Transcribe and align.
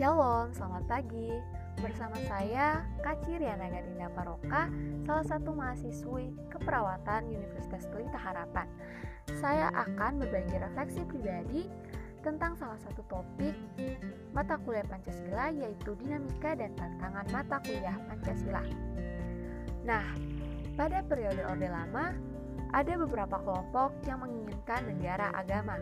Shalom, 0.00 0.48
selamat 0.56 0.88
pagi. 0.88 1.28
Bersama 1.76 2.16
saya 2.24 2.88
Kaci 3.04 3.36
Riana 3.36 3.68
Gadinda 3.68 4.08
Paroka, 4.08 4.72
salah 5.04 5.26
satu 5.28 5.52
mahasiswi 5.52 6.32
keperawatan 6.48 7.28
Universitas 7.28 7.84
Pelita 7.84 8.16
Harapan. 8.16 8.64
Saya 9.44 9.68
akan 9.68 10.24
berbagi 10.24 10.56
refleksi 10.56 11.04
pribadi 11.04 11.68
tentang 12.24 12.56
salah 12.56 12.80
satu 12.80 13.04
topik 13.12 13.52
mata 14.32 14.56
kuliah 14.64 14.88
Pancasila 14.88 15.52
yaitu 15.52 15.92
dinamika 16.00 16.56
dan 16.56 16.72
tantangan 16.80 17.28
mata 17.28 17.60
kuliah 17.60 18.00
Pancasila. 18.08 18.64
Nah, 19.84 20.16
pada 20.80 21.04
periode 21.04 21.44
Orde 21.44 21.68
Lama, 21.68 22.16
ada 22.72 22.92
beberapa 22.96 23.36
kelompok 23.36 23.92
yang 24.08 24.24
menginginkan 24.24 24.80
negara 24.80 25.28
agama. 25.36 25.76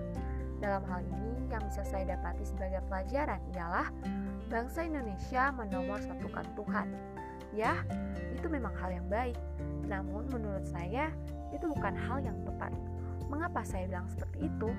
Dalam 0.59 0.83
hal 0.91 1.01
ini, 1.07 1.49
yang 1.49 1.63
bisa 1.65 1.83
saya 1.87 2.19
dapati 2.19 2.45
sebagai 2.45 2.83
pelajaran 2.91 3.41
ialah 3.55 3.89
bangsa 4.51 4.85
Indonesia 4.85 5.55
menomor 5.55 5.99
satukan 6.03 6.47
Tuhan. 6.59 6.89
Ya, 7.57 7.81
itu 8.35 8.47
memang 8.47 8.75
hal 8.77 8.93
yang 8.93 9.07
baik. 9.09 9.39
Namun 9.89 10.29
menurut 10.29 10.67
saya 10.69 11.09
itu 11.51 11.65
bukan 11.65 11.97
hal 11.97 12.21
yang 12.21 12.37
tepat. 12.45 12.73
Mengapa 13.29 13.61
saya 13.65 13.89
bilang 13.89 14.09
seperti 14.09 14.49
itu? 14.49 14.71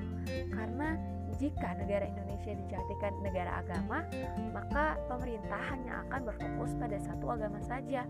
Karena 0.53 0.97
jika 1.37 1.77
negara 1.77 2.09
Indonesia 2.09 2.51
dijadikan 2.57 3.13
negara 3.21 3.61
agama, 3.61 4.03
maka 4.51 4.97
pemerintah 5.05 5.61
hanya 5.69 6.01
akan 6.09 6.21
berfokus 6.27 6.73
pada 6.75 6.97
satu 6.97 7.25
agama 7.29 7.61
saja 7.61 8.03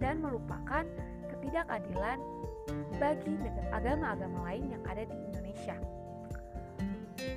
dan 0.00 0.18
melupakan 0.24 0.84
ketidakadilan 1.28 2.18
bagi 2.96 3.36
agama-agama 3.70 4.48
lain 4.48 4.64
yang 4.72 4.82
ada 4.88 5.04
di 5.04 5.16
Indonesia. 5.28 5.76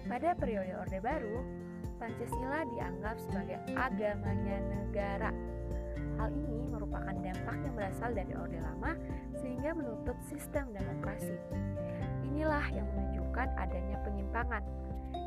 Pada 0.06 0.38
periode 0.38 0.74
Orde 0.78 1.00
Baru, 1.02 1.38
Pancasila 1.96 2.68
dianggap 2.76 3.16
sebagai 3.24 3.58
agamanya 3.74 4.58
negara. 4.68 5.32
Hal 6.16 6.32
ini 6.32 6.68
merupakan 6.72 7.12
dampak 7.12 7.58
yang 7.64 7.76
berasal 7.76 8.10
dari 8.16 8.32
Orde 8.36 8.60
Lama 8.60 8.96
sehingga 9.40 9.76
menutup 9.76 10.16
sistem 10.24 10.72
demokrasi. 10.72 11.36
Inilah 12.28 12.68
yang 12.72 12.88
menunjukkan 12.92 13.48
adanya 13.56 13.98
penyimpangan, 14.04 14.64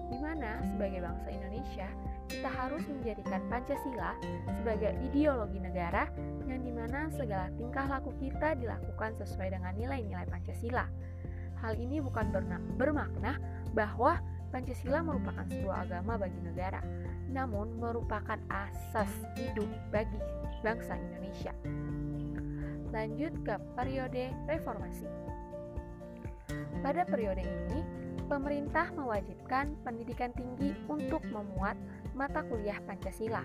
di 0.08 0.18
mana 0.20 0.60
sebagai 0.64 1.00
bangsa 1.04 1.28
Indonesia 1.28 1.88
kita 2.28 2.48
harus 2.52 2.84
menjadikan 2.84 3.40
Pancasila 3.48 4.12
sebagai 4.60 4.92
ideologi 5.08 5.60
negara 5.60 6.08
yang 6.44 6.60
di 6.60 6.72
mana 6.72 7.08
segala 7.12 7.48
tingkah 7.56 7.88
laku 7.88 8.12
kita 8.20 8.52
dilakukan 8.56 9.16
sesuai 9.16 9.56
dengan 9.56 9.72
nilai-nilai 9.76 10.28
Pancasila. 10.28 10.84
Hal 11.58 11.74
ini 11.80 11.98
bukan 11.98 12.30
bermakna 12.76 13.40
bahwa 13.72 14.20
Pancasila 14.48 15.04
merupakan 15.04 15.44
sebuah 15.44 15.84
agama 15.84 16.16
bagi 16.16 16.40
negara, 16.40 16.80
namun 17.28 17.76
merupakan 17.76 18.40
asas 18.48 19.12
hidup 19.36 19.68
bagi 19.92 20.16
bangsa 20.64 20.96
Indonesia. 20.96 21.52
Lanjut 22.88 23.36
ke 23.44 23.54
periode 23.76 24.32
reformasi. 24.48 25.04
Pada 26.80 27.04
periode 27.04 27.44
ini, 27.44 27.84
pemerintah 28.28 28.88
mewajibkan 28.96 29.76
pendidikan 29.84 30.32
tinggi 30.32 30.72
untuk 30.88 31.20
memuat 31.28 31.76
mata 32.16 32.40
kuliah 32.48 32.80
Pancasila. 32.88 33.44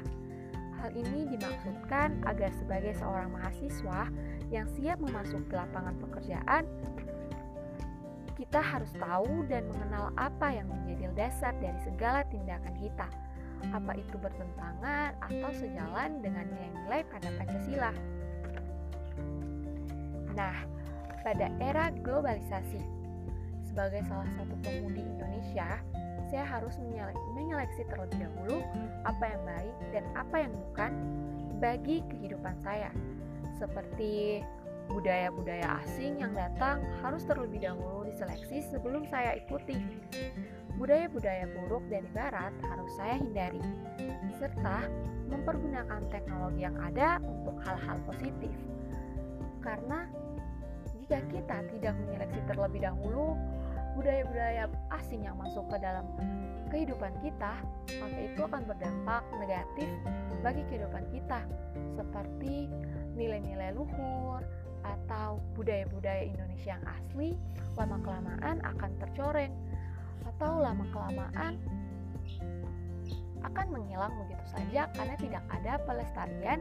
Hal 0.79 0.91
ini 0.95 1.27
dimaksudkan 1.31 2.23
agar 2.27 2.51
sebagai 2.59 2.91
seorang 2.99 3.31
mahasiswa 3.31 4.11
yang 4.51 4.67
siap 4.75 4.99
memasuki 4.99 5.55
lapangan 5.55 5.95
pekerjaan 5.99 6.67
kita 8.44 8.59
harus 8.59 8.91
tahu 8.99 9.47
dan 9.47 9.63
mengenal 9.72 10.11
apa 10.19 10.52
yang 10.52 10.67
menjadi 10.67 11.16
dasar 11.16 11.55
dari 11.63 11.80
segala 11.88 12.27
tindakan 12.27 12.75
kita, 12.75 13.08
apa 13.72 13.91
itu 13.95 14.19
bertentangan 14.19 15.16
atau 15.23 15.50
sejalan 15.55 16.19
dengan 16.19 16.44
nilai-nilai 16.52 17.08
pada 17.08 17.31
Pancasila. 17.39 17.95
Nah, 20.35 20.59
pada 21.23 21.47
era 21.63 21.88
globalisasi, 22.03 22.84
sebagai 23.63 24.03
salah 24.12 24.28
satu 24.35 24.59
pemudi 24.59 25.00
Indonesia, 25.00 25.79
saya 26.28 26.44
harus 26.44 26.75
menyeleksi 27.40 27.88
terlebih 27.88 28.28
dahulu 28.28 28.59
apa 29.07 29.23
yang 29.23 29.41
baik 29.47 29.75
dan 29.96 30.03
apa 30.19 30.35
yang 30.44 30.51
bukan 30.51 30.91
bagi 31.63 32.03
kehidupan 32.12 32.59
saya, 32.59 32.91
seperti 33.56 34.44
budaya-budaya 34.93 35.81
asing 35.83 36.21
yang 36.21 36.37
datang 36.37 36.85
harus 37.01 37.25
terlebih 37.25 37.65
dahulu 37.65 38.05
diseleksi 38.05 38.61
sebelum 38.69 39.09
saya 39.09 39.35
ikuti. 39.41 39.81
Budaya-budaya 40.77 41.49
buruk 41.53 41.85
dari 41.89 42.05
barat 42.13 42.53
harus 42.65 42.89
saya 42.97 43.17
hindari, 43.17 43.61
serta 44.37 44.85
mempergunakan 45.29 46.01
teknologi 46.13 46.65
yang 46.65 46.77
ada 46.77 47.17
untuk 47.21 47.57
hal-hal 47.65 47.97
positif. 48.05 48.53
Karena 49.61 50.05
jika 50.93 51.19
kita 51.29 51.57
tidak 51.77 51.93
menyeleksi 52.05 52.41
terlebih 52.49 52.85
dahulu 52.85 53.37
budaya-budaya 53.97 54.69
asing 54.97 55.25
yang 55.25 55.37
masuk 55.37 55.65
ke 55.69 55.77
dalam 55.77 56.05
kehidupan 56.73 57.13
kita, 57.21 57.53
maka 58.01 58.17
itu 58.17 58.41
akan 58.41 58.65
berdampak 58.65 59.21
negatif 59.37 59.89
bagi 60.41 60.65
kehidupan 60.73 61.05
kita, 61.13 61.45
seperti 61.93 62.65
nilai-nilai 63.13 63.77
luhur, 63.77 64.41
atau 64.83 65.39
budaya-budaya 65.55 66.27
Indonesia 66.27 66.75
yang 66.75 66.85
asli 66.88 67.29
lama-kelamaan 67.79 68.61
akan 68.61 68.91
tercoreng 69.01 69.53
atau 70.27 70.61
lama-kelamaan 70.61 71.57
akan 73.43 73.66
menghilang 73.75 74.13
begitu 74.23 74.45
saja 74.55 74.88
karena 74.95 75.16
tidak 75.19 75.43
ada 75.51 75.73
pelestarian 75.83 76.59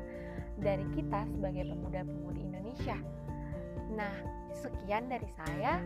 dari 0.59 0.82
kita 0.94 1.22
sebagai 1.31 1.71
pemuda-pemudi 1.71 2.43
Indonesia. 2.43 2.99
Nah, 3.94 4.15
sekian 4.50 5.06
dari 5.06 5.28
saya 5.38 5.78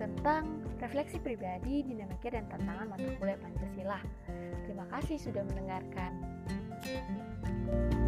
tentang 0.00 0.64
refleksi 0.80 1.20
pribadi, 1.20 1.84
dinamika 1.84 2.32
dan 2.32 2.48
tantangan 2.48 2.96
mata 2.96 3.08
kuliah 3.20 3.38
Pancasila. 3.38 4.00
Terima 4.64 4.84
kasih 4.90 5.16
sudah 5.20 5.42
mendengarkan. 5.46 6.12
thank 7.64 7.94
you 7.94 8.03